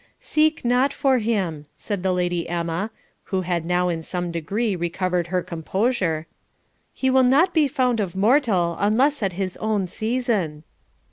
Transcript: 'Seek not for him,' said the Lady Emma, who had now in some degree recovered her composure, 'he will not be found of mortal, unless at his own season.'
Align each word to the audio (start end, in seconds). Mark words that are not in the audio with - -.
'Seek 0.19 0.65
not 0.65 0.91
for 0.91 1.19
him,' 1.19 1.67
said 1.75 2.01
the 2.01 2.11
Lady 2.11 2.49
Emma, 2.49 2.89
who 3.25 3.41
had 3.41 3.63
now 3.67 3.87
in 3.87 4.01
some 4.01 4.31
degree 4.31 4.75
recovered 4.75 5.27
her 5.27 5.43
composure, 5.43 6.25
'he 6.91 7.11
will 7.11 7.21
not 7.21 7.53
be 7.53 7.67
found 7.67 7.99
of 7.99 8.15
mortal, 8.15 8.75
unless 8.79 9.21
at 9.21 9.33
his 9.33 9.57
own 9.57 9.85
season.' 9.85 10.63